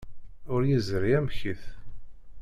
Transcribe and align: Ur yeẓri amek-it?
Ur 0.53 0.61
yeẓri 0.69 1.11
amek-it? 1.17 1.63